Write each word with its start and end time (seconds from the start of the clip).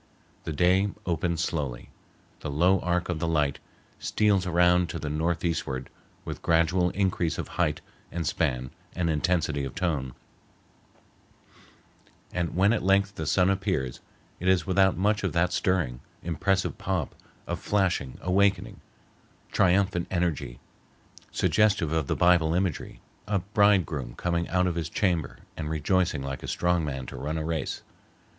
The 0.45 0.51
day 0.51 0.89
opens 1.05 1.41
slowly. 1.43 1.91
The 2.39 2.49
low 2.49 2.79
arc 2.79 3.07
of 3.07 3.21
light 3.21 3.59
steals 3.99 4.47
around 4.47 4.89
to 4.89 4.97
the 4.97 5.11
northeastward 5.11 5.91
with 6.25 6.41
gradual 6.41 6.89
increase 6.89 7.37
of 7.37 7.49
height 7.49 7.81
and 8.11 8.25
span 8.25 8.71
and 8.95 9.11
intensity 9.11 9.63
of 9.63 9.75
tone; 9.75 10.15
and 12.33 12.55
when 12.55 12.73
at 12.73 12.81
length 12.81 13.13
the 13.13 13.27
sun 13.27 13.51
appears, 13.51 13.99
it 14.39 14.47
is 14.47 14.65
without 14.65 14.97
much 14.97 15.23
of 15.23 15.33
that 15.33 15.53
stirring, 15.53 15.99
impressive 16.23 16.79
pomp, 16.79 17.13
of 17.45 17.59
flashing, 17.59 18.17
awakening, 18.21 18.81
triumphant 19.51 20.07
energy, 20.09 20.59
suggestive 21.29 21.91
of 21.93 22.07
the 22.07 22.15
Bible 22.15 22.55
imagery, 22.55 23.01
a 23.27 23.37
bridegroom 23.37 24.15
coming 24.15 24.49
out 24.49 24.65
of 24.65 24.73
his 24.73 24.89
chamber 24.89 25.37
and 25.55 25.69
rejoicing 25.69 26.23
like 26.23 26.41
a 26.41 26.47
strong 26.47 26.83
man 26.83 27.05
to 27.05 27.15
run 27.17 27.37
a 27.37 27.45
race. 27.45 27.83